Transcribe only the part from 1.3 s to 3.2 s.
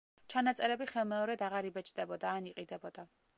აღარ იბეჭდებოდა ან იყიდებოდა.